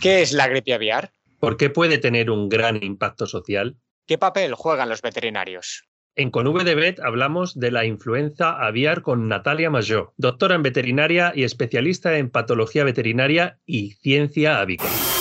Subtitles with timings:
[0.00, 1.12] ¿Qué es la gripe aviar?
[1.40, 3.76] ¿Por qué puede tener un gran impacto social?
[4.06, 5.84] ¿Qué papel juegan los veterinarios?
[6.14, 11.32] En Conv de Vet hablamos de la influenza aviar con Natalia Majó, doctora en veterinaria
[11.34, 15.15] y especialista en patología veterinaria y ciencia avícola.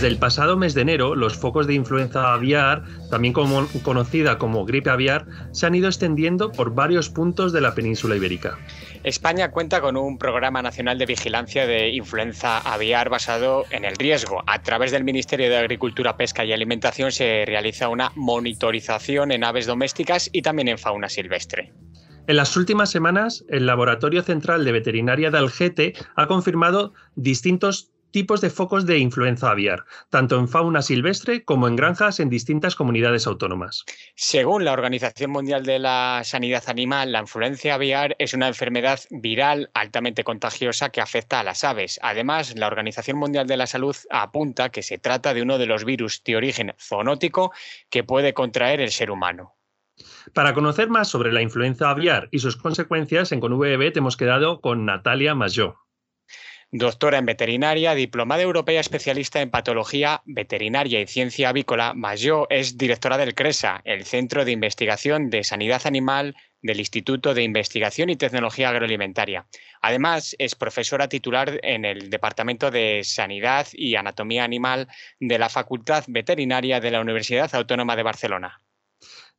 [0.00, 4.88] Desde el pasado mes de enero, los focos de influenza aviar, también conocida como gripe
[4.88, 8.56] aviar, se han ido extendiendo por varios puntos de la península ibérica.
[9.04, 14.42] España cuenta con un programa nacional de vigilancia de influenza aviar basado en el riesgo.
[14.46, 19.66] A través del Ministerio de Agricultura, Pesca y Alimentación se realiza una monitorización en aves
[19.66, 21.74] domésticas y también en fauna silvestre.
[22.26, 28.40] En las últimas semanas, el Laboratorio Central de Veterinaria de Algete ha confirmado distintos tipos
[28.40, 33.26] de focos de influenza aviar, tanto en fauna silvestre como en granjas en distintas comunidades
[33.26, 33.84] autónomas.
[34.14, 39.70] Según la Organización Mundial de la Sanidad Animal, la influenza aviar es una enfermedad viral
[39.74, 41.98] altamente contagiosa que afecta a las aves.
[42.02, 45.84] Además, la Organización Mundial de la Salud apunta que se trata de uno de los
[45.84, 47.52] virus de origen zoonótico
[47.90, 49.54] que puede contraer el ser humano.
[50.32, 54.86] Para conocer más sobre la influenza aviar y sus consecuencias, en ConVB hemos quedado con
[54.86, 55.76] Natalia Mayó
[56.72, 63.18] doctora en veterinaria, diplomada europea especialista en patología veterinaria y ciencia avícola, Mayó es directora
[63.18, 68.68] del CRESA, el Centro de Investigación de Sanidad Animal del Instituto de Investigación y Tecnología
[68.68, 69.46] Agroalimentaria.
[69.80, 74.86] Además, es profesora titular en el Departamento de Sanidad y Anatomía Animal
[75.18, 78.60] de la Facultad Veterinaria de la Universidad Autónoma de Barcelona.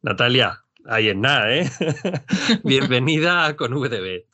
[0.01, 1.69] Natalia, ahí en nada, ¿eh?
[2.63, 4.25] Bienvenida con VDB.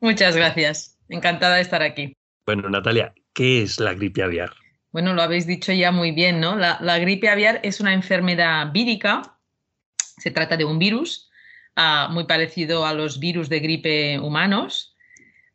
[0.00, 0.97] Muchas gracias.
[1.08, 2.16] Encantada de estar aquí.
[2.46, 4.52] Bueno, Natalia, ¿qué es la gripe aviar?
[4.90, 6.56] Bueno, lo habéis dicho ya muy bien, ¿no?
[6.56, 9.38] La, gripe aviar es una enfermedad vírica.
[10.16, 11.30] Se trata de un virus
[11.76, 14.96] ah, muy parecido a los virus de gripe humanos,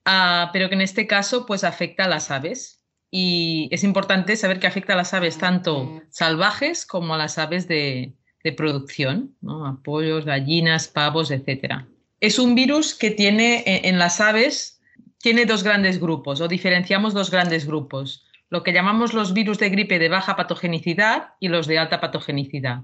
[0.05, 2.83] ah, pero que en este caso pues afecta a las aves.
[3.09, 7.67] Y es importante saber que afecta a las aves tanto salvajes como a las aves
[7.67, 8.15] de,
[8.58, 9.65] producción, ¿no?
[9.65, 11.86] a pollos, gallinas, pavos, etc.
[12.19, 14.81] Es un virus que tiene en las aves
[15.23, 19.70] tiene dos grandes grupos o diferenciamos dos grandes grupos, lo que llamamos los virus de
[19.70, 22.82] gripe de baja patogenicidad y los de alta patogenicidad.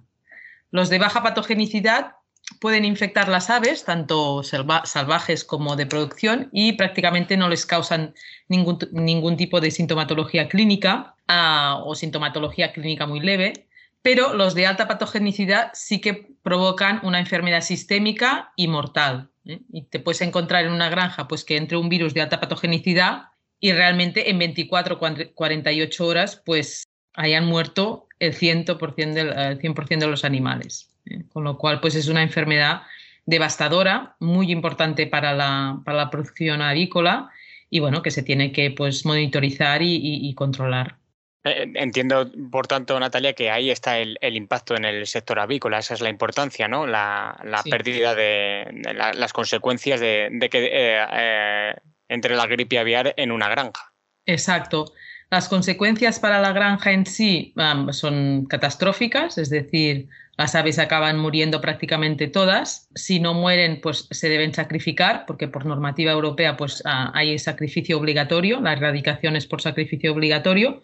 [0.71, 2.13] Los de baja patogenicidad
[2.61, 8.13] pueden infectar las aves, tanto salvajes como de producción, y prácticamente no les causan
[8.47, 13.67] ningún, ningún tipo de sintomatología clínica ah, o sintomatología clínica muy leve,
[14.01, 19.29] pero los de alta patogenicidad sí que provocan una enfermedad sistémica y mortal.
[19.45, 19.61] ¿Eh?
[19.71, 23.29] Y te puedes encontrar en una granja pues, que entre un virus de alta patogenicidad
[23.59, 26.83] y realmente en 24 o 48 horas pues
[27.13, 30.89] hayan muerto el 100%, del, 100 de los animales.
[31.05, 31.23] ¿eh?
[31.33, 32.83] Con lo cual pues es una enfermedad
[33.25, 37.29] devastadora, muy importante para la, para la producción avícola
[37.69, 40.98] y bueno, que se tiene que pues monitorizar y controlar.
[41.43, 45.93] Eh, entiendo, por tanto, Natalia, que ahí está el, impacto en el sector avícola, esa
[45.93, 46.85] es la importancia, ¿no?
[46.85, 47.37] La,
[47.69, 51.75] pérdida de, las consecuencias de, que eh, eh,
[52.09, 53.93] entre la gripe aviar en una granja.
[54.25, 54.93] Exacto.
[55.31, 57.53] Las consecuencias para la granja en sí
[57.91, 60.07] son catastróficas, es decir,
[60.37, 62.89] las aves acaban muriendo prácticamente todas.
[62.95, 67.97] Si no mueren, pues se deben sacrificar, porque por normativa europea pues, ah, hay sacrificio
[67.97, 70.81] obligatorio, la erradicación es por sacrificio obligatorio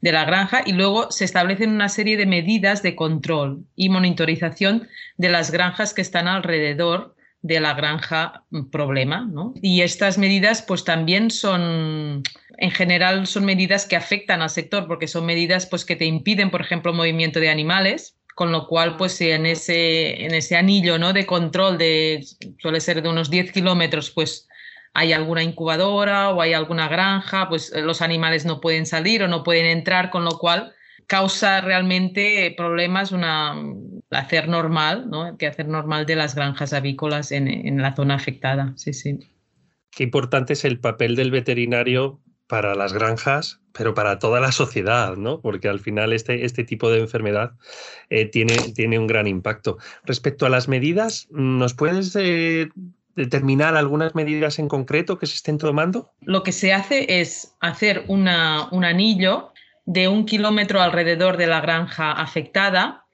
[0.00, 4.88] de la granja y luego se establecen una serie de medidas de control y monitorización
[5.16, 9.30] de las granjas que están alrededor de la granja problema.
[9.62, 12.22] Y estas medidas pues también son,
[12.56, 16.50] en general, son medidas que afectan al sector porque son medidas pues, que te impiden,
[16.50, 21.12] por ejemplo, movimiento de animales, con lo cual pues en ese, en ese anillo ¿no?
[21.12, 22.24] de control de
[22.58, 24.47] suele ser de unos 10 kilómetros pues
[24.94, 29.28] hay alguna incubadora o hay alguna granja, pues eh, los animales no pueden salir o
[29.28, 30.72] no pueden entrar, con lo cual
[31.06, 33.54] causa realmente problemas una
[34.10, 35.26] hacer normal, ¿no?
[35.26, 38.72] El hacer normal de las granjas avícolas en, en, la zona afectada.
[38.76, 39.18] Sí, sí.
[39.90, 45.16] Qué importante es el papel del veterinario para las granjas, pero para toda la sociedad,
[45.16, 45.40] ¿no?
[45.40, 47.52] Porque al final este, este tipo de enfermedad
[48.08, 49.76] eh, tiene, tiene un gran impacto.
[50.04, 52.70] Respecto a las medidas, ¿nos puedes eh,
[53.18, 56.12] determinar algunas medidas en concreto que se estén tomando?
[56.22, 59.52] Lo que se hace es hacer un anillo
[59.84, 63.04] de un kilómetro alrededor de la granja afectada.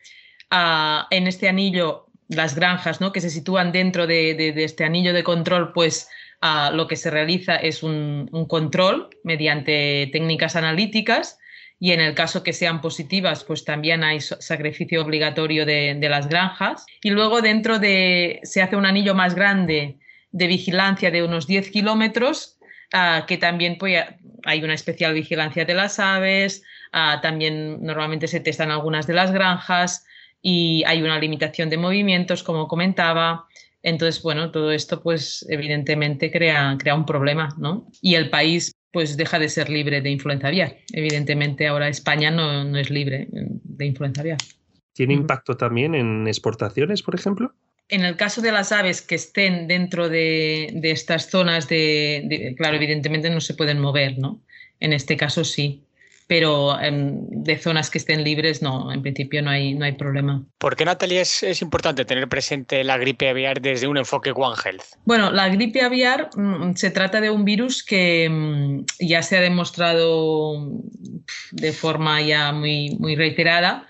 [0.50, 3.12] Ah, en este anillo, las granjas ¿no?
[3.12, 6.08] que se sitúan dentro de, este anillo de control, pues
[6.40, 11.38] ah, lo que se realiza es un, un control mediante técnicas analíticas
[11.84, 16.86] y en el caso que sean positivas, pues también hay sacrificio obligatorio de, las granjas.
[17.02, 19.98] Y luego dentro de, se hace un anillo más grande
[20.32, 22.56] de vigilancia de unos 10 kilómetros,
[22.94, 24.02] ah, que también pues,
[24.46, 29.30] hay una especial vigilancia de las aves, ah, también normalmente se testan algunas de las
[29.30, 30.06] granjas
[30.40, 33.46] y hay una limitación de movimientos, como comentaba.
[33.82, 37.88] Entonces, bueno, todo esto pues evidentemente crea, crea un problema, ¿no?
[38.00, 40.76] Y el país pues deja de ser libre de influenza aviar.
[40.92, 44.38] Evidentemente ahora España no, no es libre de influenza aviar.
[44.92, 47.52] ¿Tiene impacto también en exportaciones, por ejemplo?
[47.88, 53.28] En el caso de las aves que estén dentro de, estas zonas, de, claro, evidentemente
[53.30, 54.40] no se pueden mover, ¿no?
[54.78, 55.82] En este caso sí,
[56.26, 60.44] pero em, de zonas que estén libres, no, en principio no hay, no hay problema.
[60.58, 64.56] ¿Por qué, Natalia, es, es, importante tener presente la gripe aviar desde un enfoque One
[64.64, 64.84] Health?
[65.04, 69.40] Bueno, la gripe aviar mm, se trata de un virus que mm, ya se ha
[69.40, 70.70] demostrado
[71.52, 73.88] de forma ya muy, muy reiterada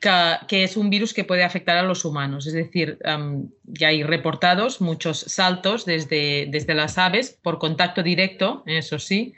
[0.00, 2.46] que, es un virus que puede afectar a los humanos.
[2.46, 2.98] Es decir,
[3.64, 9.34] ya hay reportados muchos saltos desde, desde las aves por contacto directo, eso sí,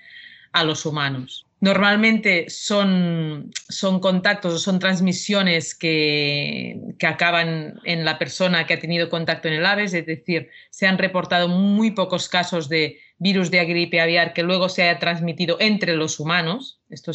[0.52, 1.46] a los humanos.
[1.62, 8.80] Normalmente son, son contactos o son transmisiones que, que, acaban en la persona que ha
[8.80, 13.52] tenido contacto en el ave, es decir, se han reportado muy pocos casos de virus
[13.52, 16.80] de gripe aviar que luego se haya transmitido entre los humanos.
[16.90, 17.12] Esto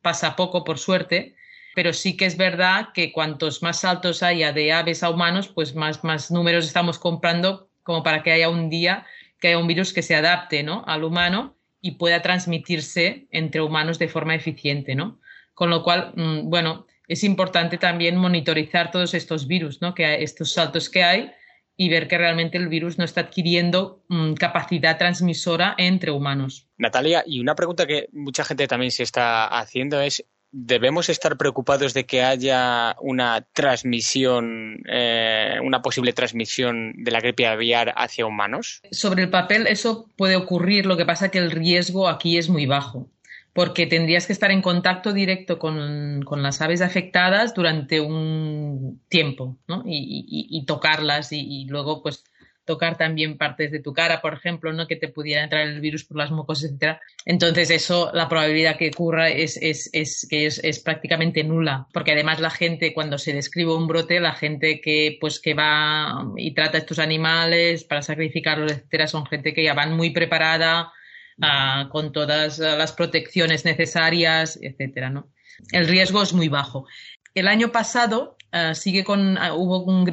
[0.00, 1.36] pasa poco, por suerte
[1.74, 5.74] pero sí que es verdad que cuantos más saltos haya de aves a humanos, pues
[5.74, 9.06] más, más números estamos comprando como para que haya un día
[9.40, 10.84] que haya un virus que se adapte ¿no?
[10.86, 14.94] al humano y pueda transmitirse entre humanos de forma eficiente.
[14.94, 15.20] ¿no?
[15.52, 19.94] Con lo cual, mm, bueno, es importante también monitorizar todos estos virus, ¿no?
[19.94, 21.32] que estos saltos que hay
[21.76, 26.68] y ver que realmente el virus no está adquiriendo mm, capacidad transmisora entre humanos.
[26.76, 30.24] Natalia, y una pregunta que mucha gente también se está haciendo es,
[30.54, 37.46] ¿Debemos estar preocupados de que haya una transmisión, eh, una posible transmisión de la gripe
[37.46, 38.82] aviar hacia humanos?
[38.90, 42.66] Sobre el papel eso puede ocurrir, lo que pasa que el riesgo aquí es muy
[42.66, 43.08] bajo,
[43.54, 49.84] porque tendrías que estar en contacto directo con, las aves afectadas durante un tiempo ¿no?
[49.86, 52.24] y, tocarlas y, luego pues
[52.64, 54.86] tocar también partes de tu cara, por ejemplo, ¿no?
[54.86, 56.98] que te pudiera entrar el virus por las mucosas, etc.
[57.24, 62.12] Entonces, eso, la probabilidad que ocurra es, es, es que es, es, prácticamente nula, porque
[62.12, 66.54] además la gente, cuando se describe un brote, la gente que, pues, que va y
[66.54, 70.92] trata estos animales para sacrificarlos, etcétera, son gente que ya van muy preparada,
[71.40, 75.28] ah, con todas las protecciones necesarias, etcétera, ¿no?
[75.70, 76.86] El riesgo es muy bajo.
[77.34, 80.04] El año pasado uh, sigue con, uh, hubo un,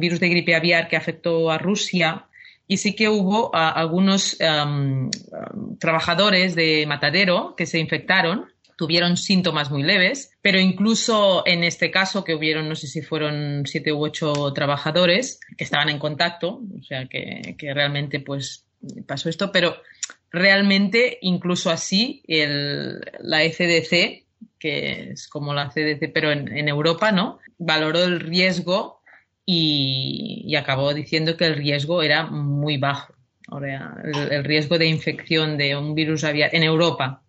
[0.00, 2.26] virus de gripe aviar que afectó a Rusia
[2.66, 4.38] y sí que hubo uh, algunos
[5.78, 8.46] trabajadores de matadero que se infectaron
[8.76, 13.62] tuvieron síntomas muy leves, pero incluso en este caso, que hubieron, no sé si fueron
[13.64, 18.66] siete u ocho trabajadores que estaban en contacto, o sea, que, que realmente pues
[19.06, 19.76] pasó esto, pero
[20.32, 24.21] realmente incluso así el, la ECDC
[24.62, 27.40] que es como la CDC, pero en, Europa, ¿no?
[27.58, 29.00] Valoró el riesgo
[29.44, 33.12] y, acabó diciendo que el riesgo era muy bajo.
[33.60, 37.24] el, riesgo de infección de un virus aviar en Europa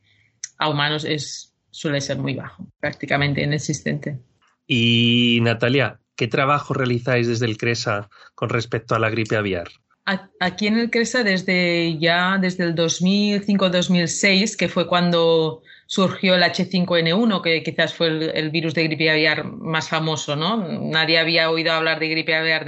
[0.59, 4.19] a humanos es, suele ser muy bajo, prácticamente inexistente.
[4.67, 9.69] Y Natalia, ¿qué trabajo realizáis desde el CRESA con respecto a la gripe aviar?
[10.05, 17.41] Aquí en el CRESA desde ya desde el 2005-2006, que fue cuando surgió el H5N1,
[17.41, 20.57] que quizás fue el, virus de gripe aviar más famoso, ¿no?
[20.57, 22.65] Nadie había oído hablar de gripe aviar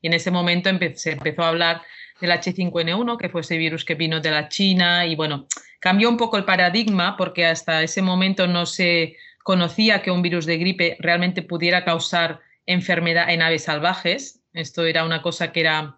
[0.00, 1.82] y en ese momento se empezó a hablar
[2.20, 5.46] del H5N1, que fue ese virus que vino de la China y bueno,
[5.78, 10.46] cambió un poco el paradigma porque hasta ese momento no se conocía que un virus
[10.46, 14.40] de gripe realmente pudiera causar enfermedad en aves salvajes.
[14.52, 15.96] Esto era una cosa que era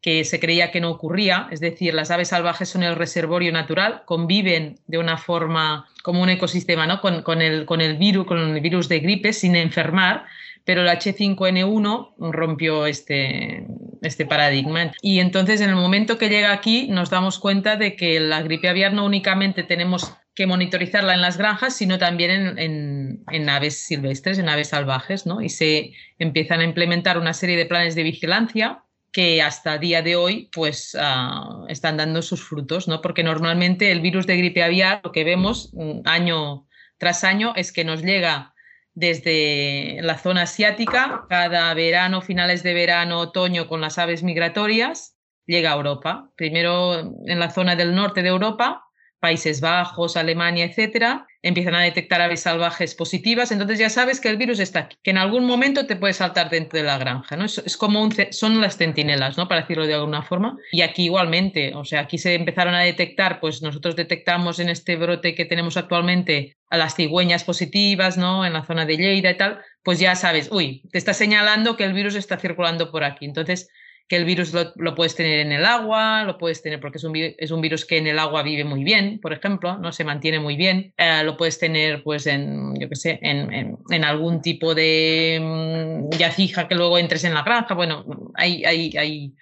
[0.00, 4.02] que se creía que no ocurría, es decir, las aves salvajes son el reservorio natural,
[4.04, 7.00] conviven de una forma como un ecosistema ¿no?
[7.00, 10.24] con, el, con, el virus, con el virus de gripe sin enfermar,
[10.64, 13.66] pero el H5N1 rompió este,
[14.02, 14.92] este paradigma.
[15.00, 18.68] Y entonces en el momento que llega aquí nos damos cuenta de que la gripe
[18.68, 23.78] aviar no únicamente tenemos que monitorizarla en las granjas, sino también en, en, en, aves
[23.86, 25.40] silvestres, en aves salvajes, ¿no?
[25.40, 28.82] Y se empiezan a implementar una serie de planes de vigilancia
[29.16, 33.00] que hasta día de hoy pues uh, están dando sus frutos, ¿no?
[33.00, 36.66] Porque normalmente el virus de gripe aviar, lo que vemos mm, año
[36.98, 38.52] tras año es que nos llega
[38.92, 45.72] desde la zona asiática, cada verano, finales de verano, otoño, con las aves migratorias, llega
[45.72, 46.30] a Europa.
[46.36, 48.84] Primero en la zona del norte de Europa,
[49.20, 54.36] Países Bajos, Alemania, etcétera, empiezan a detectar aves salvajes positivas, entonces ya sabes que el
[54.36, 57.44] virus está aquí, que en algún momento te puede saltar dentro de la granja, ¿no?
[57.44, 59.46] Es, como un, son las centinelas, ¿no?
[59.46, 60.56] Para decirlo de alguna forma.
[60.72, 64.96] Y aquí igualmente, o sea, aquí se empezaron a detectar, pues nosotros detectamos en este
[64.96, 68.44] brote que tenemos actualmente a las cigüeñas positivas, ¿no?
[68.44, 71.84] En la zona de Lleida y tal, pues ya sabes, uy, te está señalando que
[71.84, 73.24] el virus está circulando por aquí.
[73.24, 73.68] Entonces,
[74.08, 77.12] que el virus lo, puedes tener en el agua, lo puedes tener porque es un,
[77.16, 80.38] es un, virus que en el agua vive muy bien, por ejemplo, no se mantiene
[80.38, 84.74] muy bien, eh, lo puedes tener pues en, yo qué sé, en, en, algún tipo
[84.74, 89.34] de mm, yacija que luego entres en la granja, bueno, hay, hay, hay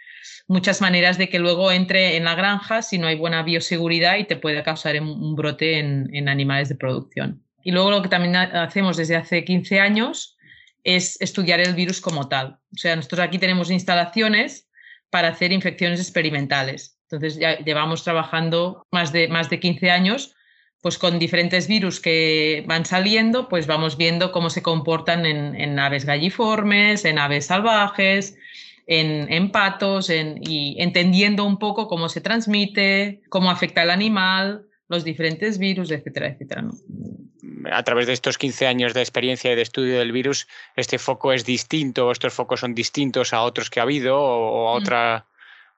[0.49, 4.25] muchas maneras de que luego entre en la granja si no hay buena bioseguridad y
[4.25, 7.43] te puede causar un brote en, en animales de producción.
[7.63, 10.37] Y luego lo que también hacemos desde hace 15 años
[10.85, 12.59] es estudiar el virus como tal.
[12.73, 14.69] O sea, nosotros aquí tenemos instalaciones
[15.11, 16.99] para hacer infecciones experimentales.
[17.11, 20.35] Entonces ya llevamos trabajando más de, más de 15 años
[20.85, 26.05] pues con diferentes virus que van saliendo, pues vamos viendo cómo se comportan en, aves
[26.05, 28.37] galliformes, en aves salvajes,
[28.87, 35.57] en, patos, y entendiendo un poco cómo se transmite, cómo afecta al animal, los diferentes
[35.57, 36.65] virus, etcétera, etcétera
[37.71, 41.33] a través de estos 15 años de experiencia y de estudio del virus, este foco
[41.33, 44.83] es distinto, estos focos son distintos a otros que ha habido o, a, mm.
[44.83, 45.27] otra,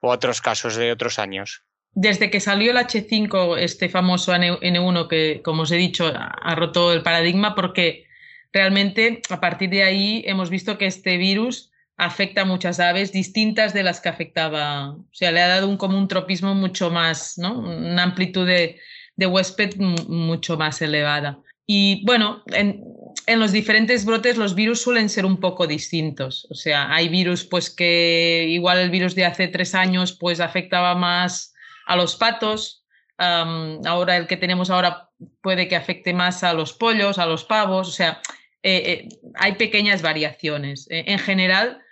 [0.00, 1.62] o otros casos de otros años.
[1.92, 6.92] Desde que salió el H5, este famoso N1 que, como os he dicho, ha roto
[6.92, 8.06] el paradigma porque
[8.52, 13.72] realmente a partir de ahí hemos visto que este virus afecta a muchas aves distintas
[13.72, 14.90] de las que afectaba.
[14.90, 17.58] O sea, le ha dado un, como un tropismo mucho más, ¿no?
[17.58, 18.78] Una amplitud de,
[19.16, 21.40] de huésped mucho más elevada.
[21.66, 22.84] Y bueno, en,
[23.26, 26.46] los diferentes brotes los virus suelen ser un poco distintos.
[26.50, 30.94] O sea, hay virus pues que igual el virus de hace tres años pues afectaba
[30.94, 31.52] más
[31.86, 32.84] a los patos.
[33.18, 37.88] ahora el que tenemos ahora puede que afecte más a los pollos, a los pavos.
[37.88, 38.20] O sea,
[38.62, 40.86] eh, eh, hay pequeñas variaciones.
[40.90, 41.82] E, en general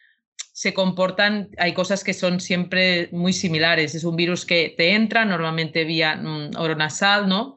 [0.52, 3.96] se comportan, hay cosas que son siempre muy similares.
[3.96, 7.56] Es un virus que te entra normalmente vía mm, oronasal, ¿no?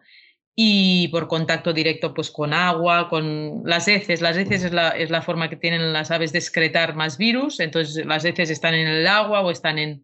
[0.59, 4.21] Y por contacto directo pues con agua, con las heces.
[4.21, 7.59] Las heces es la, es la forma que tienen las aves de excretar más virus,
[7.59, 10.03] entonces las heces están en el agua o están en,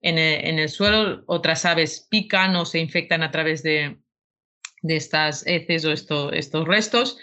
[0.00, 0.18] en,
[0.60, 3.98] el, suelo, otras aves pican o se infectan a través de,
[4.82, 7.18] de estas heces o esto, estos restos.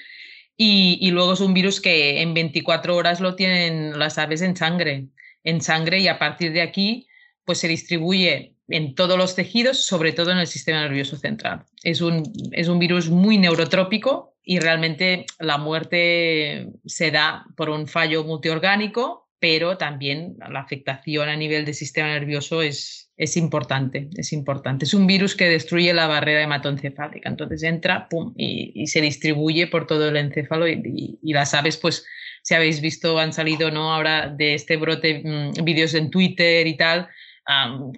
[0.58, 4.58] Y, y, luego es un virus que en 24 horas lo tienen las aves en
[4.58, 5.08] sangre,
[5.46, 7.08] en sangre y a partir de aquí
[7.46, 11.64] pues se distribuye en todos los tejidos, sobre todo en el sistema nervioso central.
[11.84, 17.88] Es un, es un virus muy neurotrópico y realmente la muerte se da por un
[17.88, 24.34] fallo multiorgánico, pero también la afectación a nivel del sistema nervioso es, es importante, es
[24.34, 24.86] importante.
[24.86, 29.88] Es un virus que destruye la barrera hematoencefálica, entonces entra pum, y, se distribuye por
[29.88, 32.06] todo el encéfalo y, y, las aves, pues,
[32.42, 33.94] si habéis visto, han salido ¿no?
[33.94, 37.08] ahora de este brote mm, vídeos en Twitter y tal,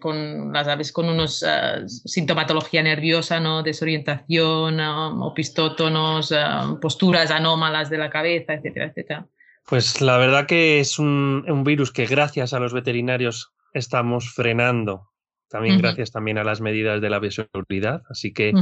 [0.02, 3.64] con las aves con unos ah, sintomatología nerviosa, ¿no?
[3.64, 6.34] desorientación, opistótonos,
[6.82, 9.28] posturas anómalas de la cabeza, etcétera, etcétera.
[9.66, 15.10] Pues la verdad que es un, virus que gracias a los veterinarios estamos frenando,
[15.50, 18.54] también gracias también a las medidas de la bioseguridad, así que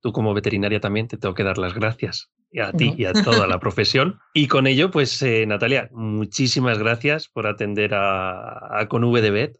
[0.00, 2.30] tú como veterinaria también te tengo que dar las gracias.
[2.56, 4.20] A ti y a toda la profesión.
[4.32, 9.58] Y con ello, pues eh, Natalia, muchísimas gracias por atender a, a Con de Vet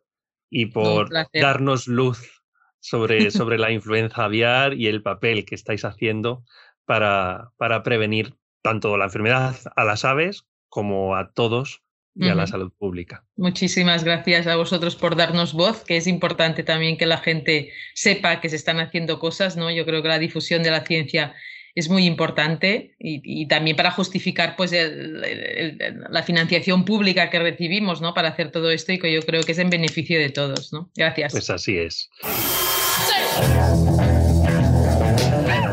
[0.50, 2.42] y por darnos luz
[2.80, 6.44] sobre, sobre la influenza aviar y el papel que estáis haciendo
[6.84, 11.82] para, para prevenir tanto la enfermedad a las aves como a todos
[12.16, 13.24] y a la salud pública.
[13.36, 18.40] Muchísimas gracias a vosotros por darnos voz, que es importante también que la gente sepa
[18.40, 19.70] que se están haciendo cosas, ¿no?
[19.70, 21.34] Yo creo que la difusión de la ciencia
[21.75, 28.14] es muy importante y, también para justificar pues la financiación pública que recibimos ¿no?
[28.14, 30.73] para hacer todo esto y que yo creo que es en beneficio de todos.
[30.73, 30.90] ¿no?
[30.95, 31.33] Gracias.
[31.33, 32.11] Pues así es.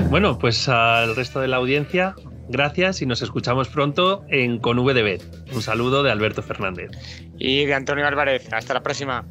[0.09, 2.15] Bueno, pues al resto de la audiencia,
[2.49, 5.21] gracias y nos escuchamos pronto en Con VDB.
[5.53, 6.91] Un saludo de Alberto Fernández.
[7.37, 8.51] Y de Antonio Álvarez.
[8.51, 9.25] Hasta la próxima.